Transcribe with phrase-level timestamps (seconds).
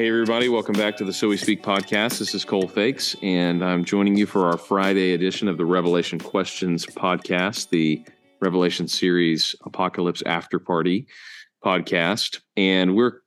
[0.00, 2.20] Hey, everybody, welcome back to the So We Speak podcast.
[2.20, 6.18] This is Cole Feix, and I'm joining you for our Friday edition of the Revelation
[6.18, 8.02] Questions podcast, the
[8.40, 11.06] Revelation series Apocalypse After Party
[11.62, 12.40] podcast.
[12.56, 13.20] And we're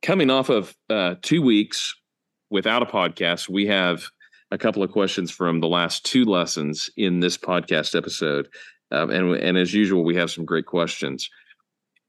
[0.00, 1.96] coming off of uh, two weeks
[2.48, 3.48] without a podcast.
[3.48, 4.08] We have
[4.52, 8.48] a couple of questions from the last two lessons in this podcast episode.
[8.92, 11.28] Um, and, and as usual, we have some great questions.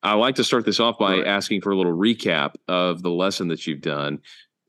[0.01, 1.27] I like to start this off by right.
[1.27, 4.19] asking for a little recap of the lesson that you've done.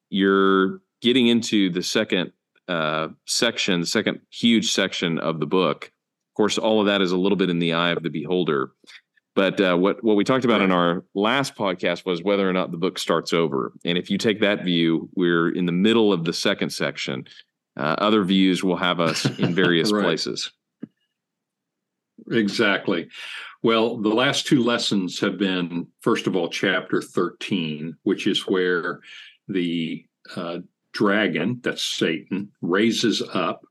[0.09, 2.33] You're getting into the second
[2.69, 5.85] uh, section, the second huge section of the book.
[5.85, 8.73] Of course, all of that is a little bit in the eye of the beholder.
[9.37, 12.73] But uh, what what we talked about in our last podcast was whether or not
[12.73, 13.73] the book starts over.
[13.85, 17.27] And if you take that view, we're in the middle of the second section.
[17.77, 20.03] Uh, other views will have us in various right.
[20.03, 20.51] places.
[22.31, 23.09] Exactly.
[23.63, 29.01] Well, the last two lessons have been, first of all, chapter 13, which is where
[29.49, 30.05] the
[30.35, 30.59] uh,
[30.93, 33.63] dragon, that's Satan, raises up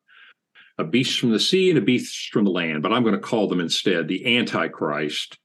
[0.78, 2.84] a beast from the sea and a beast from the land.
[2.84, 5.38] But I'm going to call them instead the Antichrist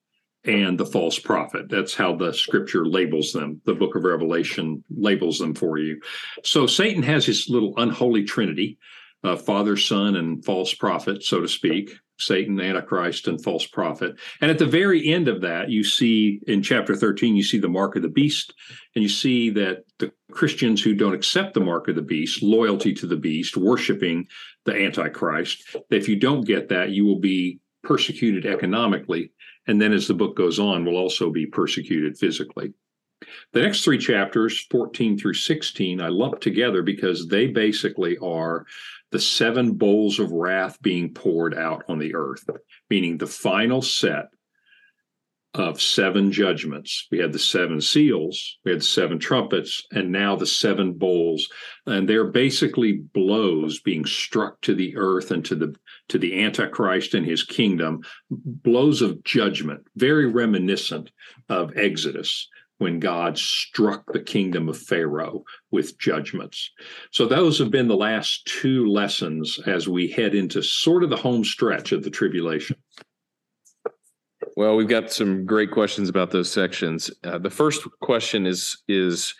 [0.45, 1.69] and the false prophet.
[1.71, 3.61] That's how the scripture labels them.
[3.65, 6.01] The book of Revelation labels them for you.
[6.45, 8.79] So Satan has his little unholy trinity
[9.25, 11.97] uh, Father, Son, and false prophet, so to speak.
[12.19, 14.15] Satan, Antichrist, and false prophet.
[14.41, 17.69] And at the very end of that, you see in chapter 13, you see the
[17.69, 18.55] mark of the beast,
[18.95, 22.95] and you see that the Christians who don't accept the mark of the beast, loyalty
[22.95, 24.29] to the beast, worshiping
[24.65, 29.33] the Antichrist, that if you don't get that, you will be persecuted economically.
[29.67, 32.73] And then as the book goes on, will also be persecuted physically.
[33.53, 38.67] The next three chapters, 14 through 16, I lump together because they basically are
[39.11, 42.49] the seven bowls of wrath being poured out on the earth,
[42.91, 44.27] meaning the final set
[45.55, 47.07] of seven judgments.
[47.13, 51.49] We had the seven seals, we had the seven trumpets, and now the seven bowls.
[51.87, 55.77] And they're basically blows being struck to the earth and to the
[56.09, 61.11] to the Antichrist and his kingdom, blows of judgment, very reminiscent
[61.49, 62.49] of Exodus
[62.79, 66.71] when God struck the kingdom of Pharaoh with judgments.
[67.13, 71.17] So, those have been the last two lessons as we head into sort of the
[71.17, 72.77] home stretch of the tribulation.
[74.57, 77.11] Well, we've got some great questions about those sections.
[77.25, 79.35] Uh, the first question is is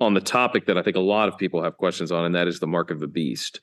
[0.00, 2.48] on the topic that I think a lot of people have questions on, and that
[2.48, 3.60] is the mark of the beast.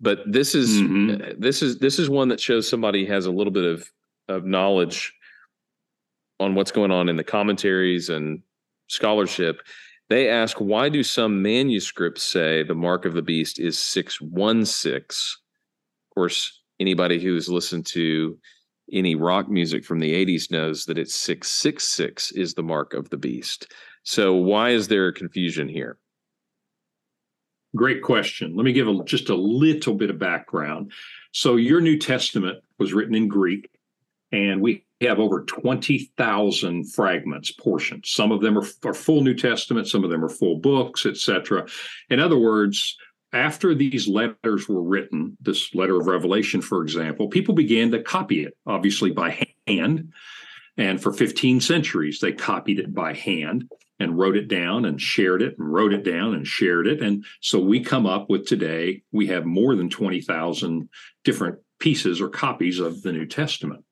[0.00, 1.22] But this is mm-hmm.
[1.22, 3.90] Uh, this is this is one that shows somebody has a little bit of
[4.28, 5.12] of knowledge
[6.40, 8.42] on what's going on in the commentaries and
[8.88, 9.60] scholarship,
[10.08, 14.98] they ask why do some manuscripts say the mark of the beast is 616?
[16.10, 18.38] Of course, anybody who's listened to
[18.92, 23.18] any rock music from the 80s knows that it's 666 is the mark of the
[23.18, 23.72] beast.
[24.02, 25.98] So why is there confusion here?
[27.76, 28.56] Great question.
[28.56, 30.92] Let me give a, just a little bit of background.
[31.32, 33.70] So your New Testament was written in Greek
[34.32, 38.10] and we have over 20,000 fragments, portions.
[38.10, 41.66] Some of them are, are full New Testament, some of them are full books, etc.
[42.10, 42.96] In other words,
[43.32, 48.44] after these letters were written, this letter of Revelation, for example, people began to copy
[48.44, 50.12] it, obviously by hand.
[50.76, 53.70] And for 15 centuries, they copied it by hand
[54.00, 57.02] and wrote it down and shared it and wrote it down and shared it.
[57.02, 60.88] And so we come up with today, we have more than 20,000
[61.24, 63.84] different pieces or copies of the New Testament.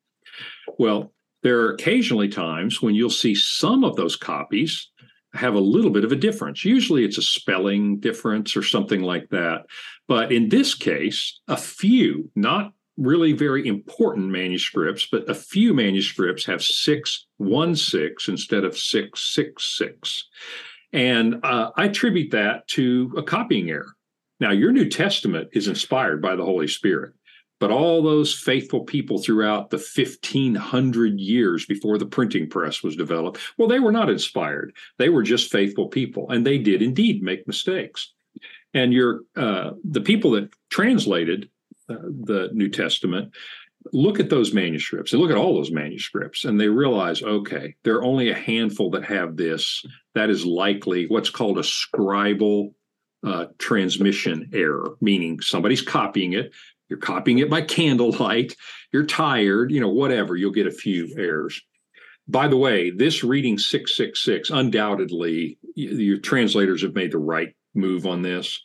[0.79, 1.13] Well,
[1.43, 4.91] there are occasionally times when you'll see some of those copies
[5.35, 6.65] have a little bit of a difference.
[6.65, 9.67] Usually it's a spelling difference or something like that.
[10.09, 16.45] But in this case, a few, not really very important manuscripts, but a few manuscripts
[16.47, 20.25] have 616 instead of 666.
[20.93, 23.93] And uh, I attribute that to a copying error.
[24.41, 27.13] Now, your New Testament is inspired by the Holy Spirit.
[27.59, 33.41] But all those faithful people throughout the 1500 years before the printing press was developed,
[33.57, 34.75] well, they were not inspired.
[34.99, 38.13] They were just faithful people, and they did indeed make mistakes.
[38.75, 41.49] And your uh, the people that translated
[41.89, 41.95] uh,
[42.25, 43.33] the New Testament
[43.93, 47.95] look at those manuscripts and look at all those manuscripts, and they realize, okay, there
[47.95, 49.85] are only a handful that have this.
[50.15, 52.75] That is likely what's called a scribal
[53.25, 56.53] uh, transmission error, meaning somebody's copying it,
[56.89, 58.57] you're copying it by candlelight,
[58.93, 61.61] you're tired, you know, whatever, you'll get a few errors.
[62.29, 68.23] By the way, this reading 666, undoubtedly, your translators have made the right move on
[68.23, 68.61] this.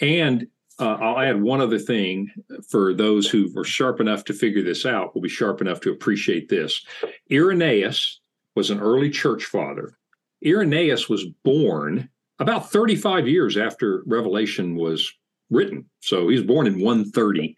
[0.00, 0.46] And
[0.78, 2.30] uh, I'll add one other thing
[2.68, 5.90] for those who are sharp enough to figure this out, will be sharp enough to
[5.90, 6.84] appreciate this.
[7.30, 8.20] Irenaeus
[8.54, 9.96] was an early church father.
[10.44, 15.12] Irenaeus was born about 35 years after Revelation was
[15.52, 15.86] written.
[16.00, 17.56] So he was born in 130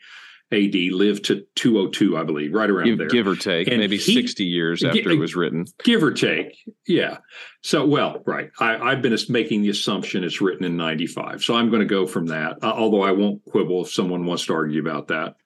[0.52, 3.08] AD, lived to 202, I believe, right around give, there.
[3.08, 5.67] Give or take, and maybe he, 60 years after it was written.
[5.82, 6.56] Give or take.
[6.87, 7.19] Yeah.
[7.62, 8.50] So, well, right.
[8.61, 11.43] I, have been making the assumption it's written in 95.
[11.43, 14.47] So I'm going to go from that, uh, although I won't quibble if someone wants
[14.47, 15.37] to argue about that.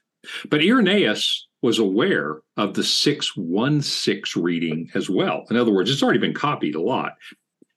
[0.50, 5.44] But Irenaeus was aware of the 616 reading as well.
[5.50, 7.14] In other words, it's already been copied a lot.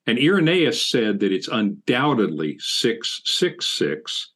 [0.08, 4.31] And Irenaeus said that it's undoubtedly 666.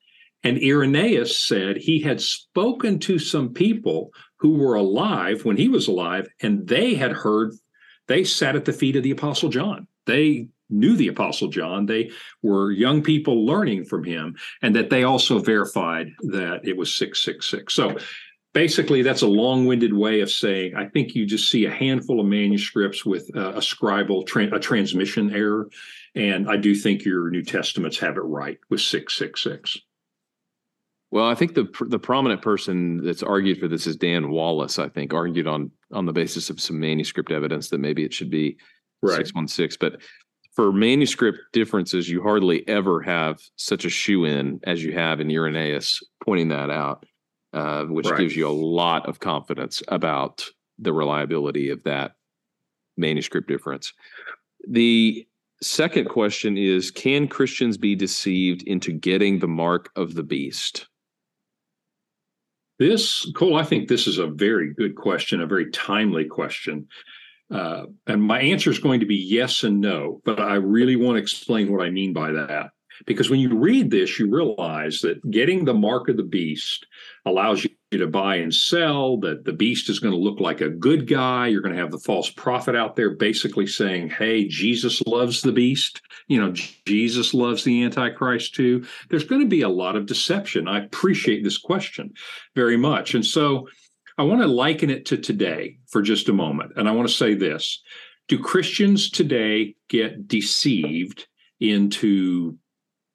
[0.45, 5.88] And Irenaeus said he had spoken to some people who were alive when he was
[5.88, 7.53] alive, and they had heard,
[8.07, 9.88] they sat at the feet of the Apostle John.
[10.06, 11.88] They knew the Apostle John.
[11.88, 12.12] They
[12.44, 17.74] were young people learning from him, and that they also verified that it was 666.
[17.74, 17.97] So
[18.53, 22.25] basically that's a long-winded way of saying i think you just see a handful of
[22.25, 25.69] manuscripts with uh, a scribal a transmission error
[26.15, 29.77] and i do think your new testaments have it right with 666
[31.16, 34.88] well i think the the prominent person that's argued for this is dan wallace i
[34.90, 38.58] think argued on on the basis of some manuscript evidence that maybe it should be
[39.04, 40.02] 616 but
[40.54, 45.32] for manuscript differences you hardly ever have such a shoe in as you have in
[45.32, 47.06] irenaeus pointing that out
[47.56, 48.20] uh, which right.
[48.20, 50.46] gives you a lot of confidence about
[50.78, 52.12] the reliability of that
[52.98, 53.94] manuscript difference.
[54.68, 55.26] The
[55.62, 60.88] second question is Can Christians be deceived into getting the mark of the beast?
[62.77, 66.88] This, Cole, I think this is a very good question, a very timely question.
[67.50, 71.16] Uh, and my answer is going to be yes and no, but I really want
[71.16, 72.72] to explain what I mean by that.
[73.06, 76.86] Because when you read this, you realize that getting the mark of the beast
[77.25, 80.70] allows you to buy and sell, that the beast is going to look like a
[80.70, 81.48] good guy.
[81.48, 85.52] You're going to have the false prophet out there basically saying, hey, Jesus loves the
[85.52, 86.02] beast.
[86.28, 86.52] You know,
[86.86, 88.86] Jesus loves the Antichrist too.
[89.10, 90.68] There's going to be a lot of deception.
[90.68, 92.14] I appreciate this question
[92.56, 93.14] very much.
[93.14, 93.68] And so
[94.18, 96.74] I want to liken it to today for just a moment.
[96.76, 97.81] And I want to say this
[98.28, 101.28] Do Christians today get deceived
[101.60, 102.58] into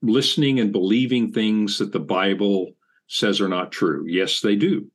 [0.02, 2.72] listening and believing things that the Bible
[3.10, 4.04] says are not true?
[4.06, 4.86] Yes, they do.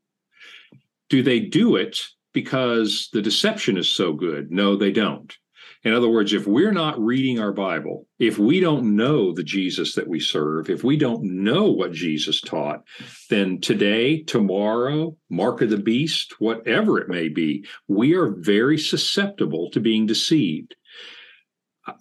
[1.09, 1.99] Do they do it
[2.33, 4.51] because the deception is so good?
[4.51, 5.35] No, they don't.
[5.83, 9.93] In other words, if we're not reading our Bible, if we don't know the Jesus
[9.93, 12.81] that we serve, if we don't know what Jesus taught,
[13.29, 19.69] then today, tomorrow, mark of the beast, whatever it may be, we are very susceptible
[19.71, 20.75] to being deceived.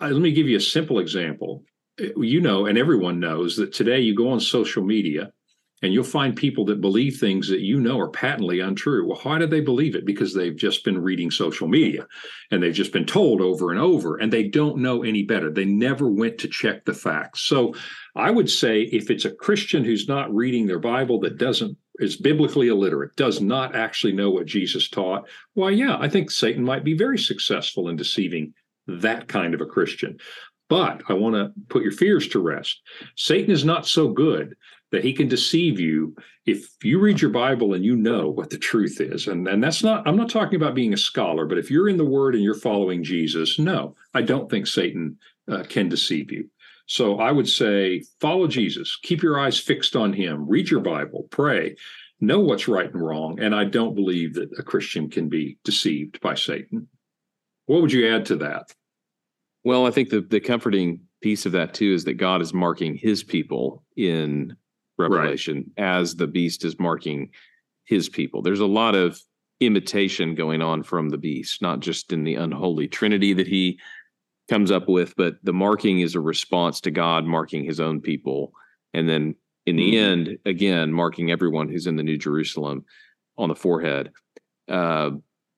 [0.00, 1.62] let me give you a simple example
[1.98, 5.32] you know, and everyone knows that today you go on social media
[5.84, 9.06] and you'll find people that believe things that you know are patently untrue.
[9.06, 10.06] Well, why do they believe it?
[10.06, 12.06] Because they've just been reading social media
[12.50, 15.50] and they've just been told over and over and they don't know any better.
[15.50, 17.42] They never went to check the facts.
[17.42, 17.74] So
[18.16, 22.16] I would say if it's a Christian who's not reading their Bible that doesn't is
[22.16, 26.82] biblically illiterate, does not actually know what Jesus taught, why, yeah, I think Satan might
[26.82, 28.54] be very successful in deceiving
[28.86, 30.16] that kind of a Christian.
[30.70, 32.80] But I want to put your fears to rest.
[33.16, 34.56] Satan is not so good
[34.94, 36.14] that he can deceive you
[36.46, 39.26] if you read your Bible and you know what the truth is.
[39.26, 41.96] And, and that's not, I'm not talking about being a scholar, but if you're in
[41.96, 45.18] the word and you're following Jesus, no, I don't think Satan
[45.50, 46.48] uh, can deceive you.
[46.86, 51.26] So I would say follow Jesus, keep your eyes fixed on him, read your Bible,
[51.28, 51.74] pray,
[52.20, 53.40] know what's right and wrong.
[53.40, 56.86] And I don't believe that a Christian can be deceived by Satan.
[57.66, 58.72] What would you add to that?
[59.64, 62.94] Well, I think the the comforting piece of that too is that God is marking
[62.94, 64.54] his people in
[64.98, 65.84] Revelation right.
[65.84, 67.30] as the beast is marking
[67.84, 68.42] his people.
[68.42, 69.20] There's a lot of
[69.60, 73.78] imitation going on from the beast, not just in the unholy trinity that he
[74.48, 78.52] comes up with, but the marking is a response to God marking his own people.
[78.92, 79.34] And then
[79.66, 80.28] in the mm-hmm.
[80.28, 82.84] end, again, marking everyone who's in the New Jerusalem
[83.38, 84.10] on the forehead.
[84.68, 85.12] Uh,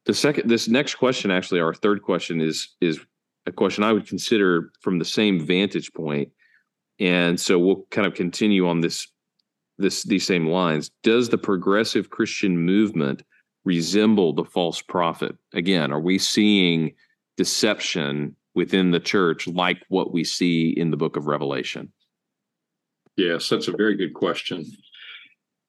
[0.05, 3.00] the second, this next question, actually, our third question is is
[3.47, 5.90] a question I would consider from the same vantage.
[6.99, 9.07] And so we'll kind of continue on this
[9.78, 10.90] this these same lines.
[11.02, 13.23] Does the progressive Christian movement
[13.64, 15.37] resemble the false prophet?
[15.52, 16.95] Again, are we seeing
[17.37, 21.92] deception within the church like what we see in the book of Revelation?
[23.16, 24.64] Yes, that's a very good question.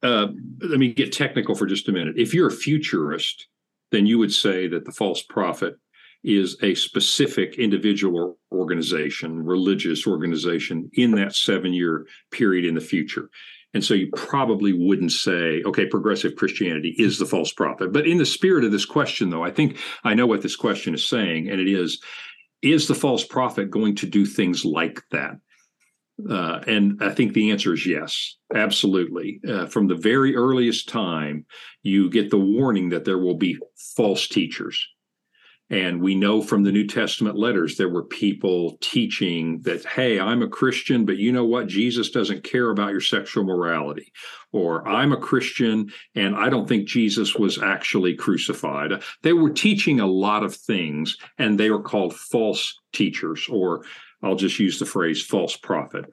[0.03, 0.27] Uh,
[0.61, 2.15] let me get technical for just a minute.
[2.17, 3.47] If you're a futurist,
[3.91, 5.75] then you would say that the false prophet
[6.23, 13.29] is a specific individual organization, religious organization in that seven year period in the future.
[13.77, 17.93] And so you probably wouldn't say, okay, progressive Christianity is the false prophet.
[17.93, 20.96] But in the spirit of this question, though, I think I know what this question
[20.96, 22.01] is saying, and it is
[22.63, 25.36] is the false prophet going to do things like that?
[26.27, 29.41] Uh, and I think the answer is yes, absolutely.
[29.48, 31.46] Uh, from the very earliest time,
[31.84, 33.60] you get the warning that there will be
[33.96, 34.84] false teachers.
[35.69, 40.41] And we know from the New Testament letters, there were people teaching that, hey, I'm
[40.41, 41.67] a Christian, but you know what?
[41.67, 44.13] Jesus doesn't care about your sexual morality.
[44.53, 49.03] Or I'm a Christian and I don't think Jesus was actually crucified.
[49.24, 53.83] They were teaching a lot of things, and they were called false teachers or
[54.24, 56.05] I'll just use the phrase false prophet.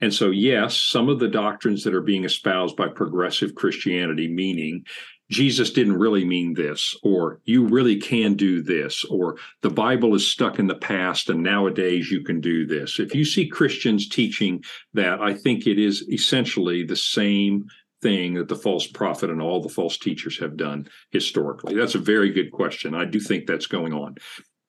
[0.00, 4.84] And so, yes, some of the doctrines that are being espoused by progressive Christianity, meaning
[5.32, 10.30] Jesus didn't really mean this, or you really can do this, or the Bible is
[10.30, 13.00] stuck in the past and nowadays you can do this.
[13.00, 14.62] If you see Christians teaching
[14.94, 17.66] that, I think it is essentially the same
[18.02, 21.74] thing that the false prophet and all the false teachers have done historically.
[21.74, 22.94] That's a very good question.
[22.94, 24.16] I do think that's going on.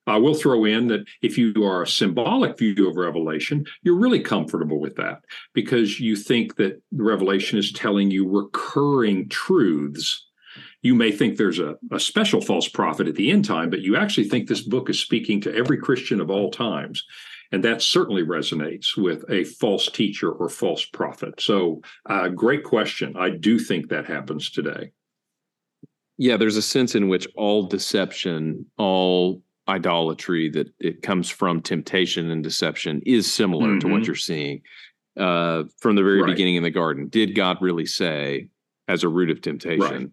[0.06, 4.20] I will throw in that if you are a symbolic view of Revelation, you're really
[4.20, 5.20] comfortable with that
[5.54, 10.26] because you think that Revelation is telling you recurring truths.
[10.84, 13.96] You may think there's a, a special false prophet at the end time, but you
[13.96, 17.04] actually think this book is speaking to every Christian of all times.
[17.52, 21.40] And that certainly resonates with a false teacher or false prophet.
[21.40, 23.16] So, uh, great question.
[23.18, 24.92] I do think that happens today.
[26.18, 32.30] Yeah, there's a sense in which all deception, all idolatry that it comes from temptation
[32.30, 33.80] and deception is similar mm-hmm.
[33.80, 34.06] to what mm-hmm.
[34.08, 34.62] you're seeing
[35.18, 36.28] uh, from the very right.
[36.28, 37.08] beginning in the garden.
[37.08, 38.48] Did God really say,
[38.88, 40.10] as a root of temptation, right.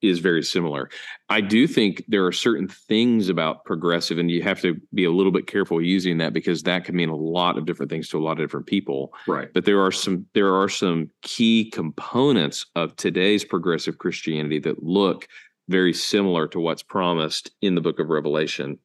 [0.00, 0.90] Is very similar.
[1.28, 5.10] I do think there are certain things about progressive, and you have to be a
[5.10, 8.18] little bit careful using that because that can mean a lot of different things to
[8.18, 9.12] a lot of different people.
[9.26, 9.48] Right.
[9.52, 15.26] But there are some there are some key components of today's progressive Christianity that look
[15.68, 18.78] very similar to what's promised in the book of Revelation.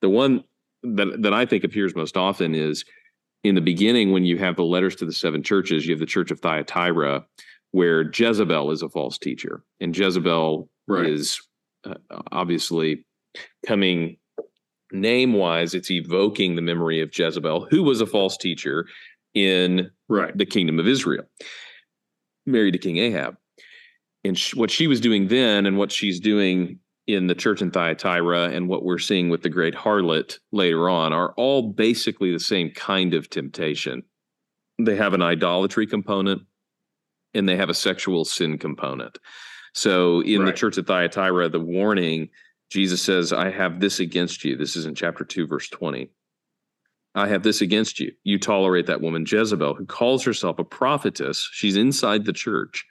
[0.00, 0.44] The one
[0.82, 2.84] that, that I think appears most often is
[3.44, 6.06] in the beginning when you have the letters to the seven churches, you have the
[6.06, 7.24] church of Thyatira,
[7.72, 9.62] where Jezebel is a false teacher.
[9.80, 11.06] And Jezebel right.
[11.06, 11.40] is
[11.84, 11.94] uh,
[12.32, 13.04] obviously
[13.66, 14.16] coming
[14.92, 18.86] name wise, it's evoking the memory of Jezebel, who was a false teacher
[19.34, 20.36] in right.
[20.36, 21.24] the kingdom of Israel,
[22.46, 23.36] married to King Ahab
[24.24, 27.70] and sh- what she was doing then and what she's doing in the church in
[27.70, 32.38] Thyatira and what we're seeing with the great harlot later on are all basically the
[32.38, 34.02] same kind of temptation.
[34.78, 36.42] They have an idolatry component
[37.38, 39.18] and they have a sexual sin component.
[39.74, 40.46] So in right.
[40.46, 42.28] the church at Thyatira, the warning,
[42.70, 44.56] Jesus says, I have this against you.
[44.56, 46.10] This is in chapter 2, verse 20.
[47.14, 48.12] I have this against you.
[48.24, 51.48] You tolerate that woman Jezebel, who calls herself a prophetess.
[51.52, 52.84] She's inside the church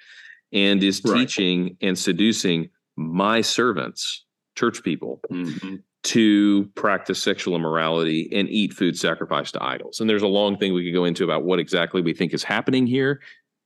[0.51, 1.20] and is right.
[1.20, 4.25] teaching and seducing my servants,
[4.56, 5.75] church people, mm-hmm.
[6.04, 10.00] to practice sexual immorality and eat food sacrificed to idols.
[10.00, 12.44] And there's a long thing we could go into about what exactly we think is
[12.44, 13.22] happening here,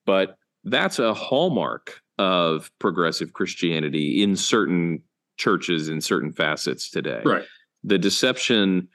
[0.06, 5.02] but that's a hallmark of progressive Christianity in certain
[5.38, 7.22] churches in certain facets today.
[7.26, 7.46] Right.
[7.84, 8.90] The deception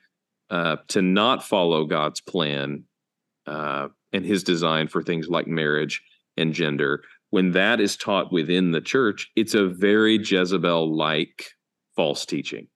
[0.51, 2.85] uh, to not follow God's plan
[3.47, 6.03] uh, and His design for things like marriage
[6.37, 11.51] and gender when that is taught within the church, it's a very Jezebel like
[11.95, 12.69] false teaching.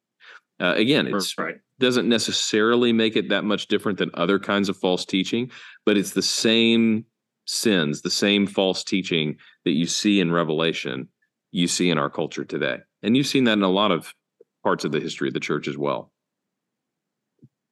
[0.61, 1.57] Uh, again, it right.
[1.79, 5.51] doesn't necessarily make it that much different than other kinds of false teaching,
[5.87, 7.07] but it's the same
[7.51, 11.09] sins, the same false teaching that you see in Revelation,
[11.51, 12.79] you see in our culture today.
[13.03, 14.15] And you've seen that in a lot of
[14.63, 16.13] parts of the history of the church as well.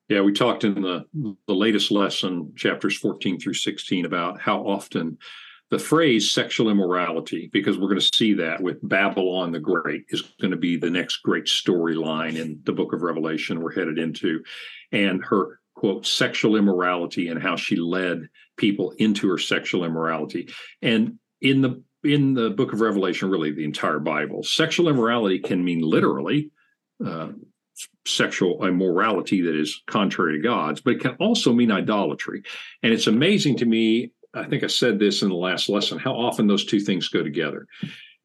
[0.09, 1.05] Yeah, we talked in the
[1.47, 5.19] the latest lesson, chapters 14 through 16, about how often
[5.71, 10.23] the phrase sexual immorality, because we're going to see that with Babylon the Great, is
[10.41, 14.43] going to be the next great storyline in the book of Revelation we're headed into.
[14.93, 20.49] And her quote, sexual immorality and how she led people into her sexual immorality.
[20.83, 25.65] And in the in the book of Revelation, really the entire Bible, sexual immorality can
[25.65, 26.51] mean literally
[27.05, 27.31] uh,
[28.07, 32.43] sexual immorality that is contrary to God's, but it can also mean idolatry.
[32.83, 36.13] And it's amazing to me I think I said this in the last lesson, how
[36.13, 37.67] often those two things go together.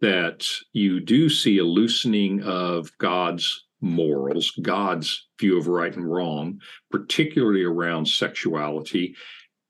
[0.02, 6.60] That you do see a loosening of God's morals, God's view of right and wrong,
[6.90, 9.16] particularly around sexuality.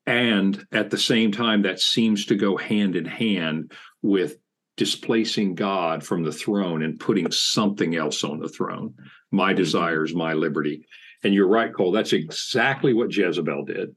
[0.06, 4.36] And at the same time, that seems to go hand in hand with
[4.76, 8.94] displacing God from the throne and putting something else on the throne.
[9.30, 9.58] My mm-hmm.
[9.58, 10.86] desires, my liberty.
[11.22, 11.92] And you're right, Cole.
[11.92, 13.94] That's exactly what Jezebel did.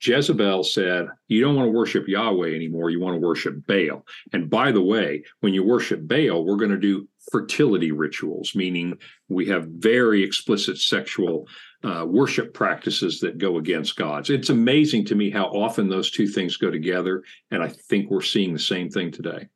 [0.00, 2.90] Jezebel said, You don't want to worship Yahweh anymore.
[2.90, 4.06] You want to worship Baal.
[4.32, 8.98] And by the way, when you worship Baal, we're going to do fertility rituals, meaning
[9.28, 11.46] we have very explicit sexual
[11.84, 14.30] uh, worship practices that go against God's.
[14.30, 18.22] It's amazing to me how often those two things go together, and I think we're
[18.22, 19.48] seeing the same thing today.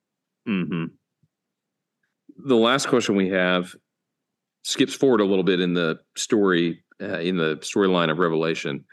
[0.48, 0.84] Mm-hmm.
[2.46, 3.74] The last question we have
[4.64, 8.84] skips forward a little bit in the story, uh, in the storyline of Revelation.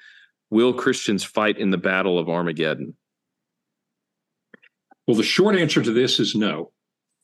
[0.52, 2.96] Will Christians fight in the battle of Armageddon?
[5.08, 6.72] Well, the short answer to this is no.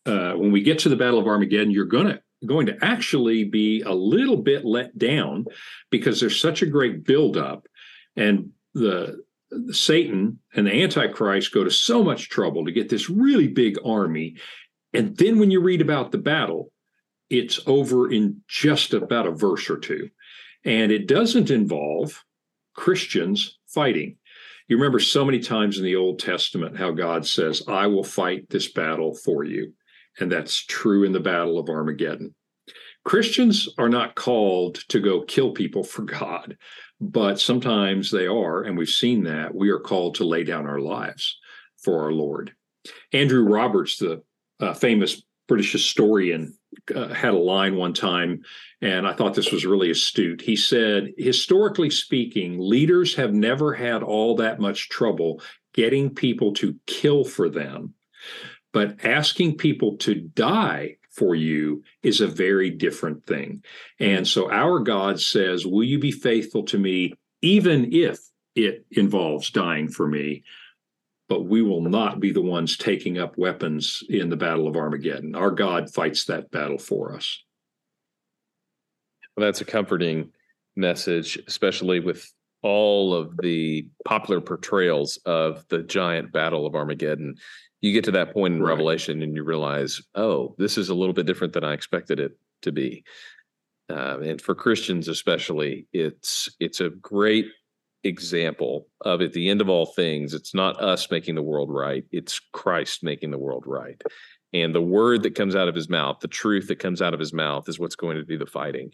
[0.06, 3.82] Uh, when we get to the Battle of Armageddon, you're gonna going to actually be
[3.82, 5.46] a little bit let down
[5.90, 7.68] because there's such a great buildup,
[8.16, 9.24] and the
[9.72, 14.36] Satan and the Antichrist go to so much trouble to get this really big army.
[14.94, 16.72] And then when you read about the battle,
[17.30, 20.10] it's over in just about a verse or two.
[20.64, 22.24] And it doesn't involve
[22.76, 24.18] Christians fighting.
[24.68, 28.50] You remember so many times in the Old Testament how God says, I will fight
[28.50, 29.74] this battle for you.
[30.20, 32.34] And that's true in the Battle of Armageddon.
[33.04, 36.58] Christians are not called to go kill people for God,
[37.00, 38.64] but sometimes they are.
[38.64, 39.54] And we've seen that.
[39.54, 41.38] We are called to lay down our lives
[41.84, 42.54] for our Lord.
[43.14, 44.24] Andrew Roberts, the
[44.60, 46.58] uh, famous British historian,
[46.94, 48.42] uh, had a line one time,
[48.82, 50.42] and I thought this was really astute.
[50.42, 55.42] He said, historically speaking, leaders have never had all that much trouble
[55.74, 57.94] getting people to kill for them.
[58.76, 63.64] But asking people to die for you is a very different thing.
[64.02, 68.20] And so our God says, Will you be faithful to me, even if
[68.54, 70.44] it involves dying for me?
[71.28, 75.34] but we will not be the ones taking up weapons in the battle of Armageddon.
[75.34, 77.42] Our God fights that battle for us.
[79.36, 80.30] Well, that's a comforting
[80.76, 82.32] message, especially with
[82.66, 87.36] all of the popular portrayals of the giant battle of Armageddon.
[87.82, 88.70] You get to that point in right.
[88.70, 92.36] Revelation and you realize, oh, this is a little bit different than I expected it
[92.64, 93.04] to be.
[93.88, 97.46] Uh, and for Christians especially, it's it's a great
[98.04, 102.04] example of at the end of all things, it's not us making the world right,
[102.12, 104.02] it's Christ making the world right.
[104.54, 107.20] And the word that comes out of his mouth, the truth that comes out of
[107.20, 108.90] his mouth, is what's going to do the fighting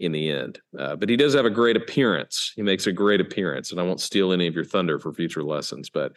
[0.00, 0.60] in the end.
[0.78, 2.52] Uh, but he does have a great appearance.
[2.54, 5.42] He makes a great appearance, and I won't steal any of your thunder for future
[5.42, 6.16] lessons, but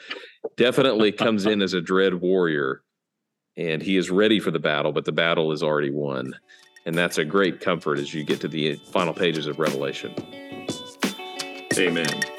[0.58, 2.84] definitely comes in as a dread warrior,
[3.58, 6.36] and he is ready for the battle, but the battle is already won.
[6.86, 10.14] And that's a great comfort as you get to the final pages of Revelation.
[11.78, 12.39] Amen.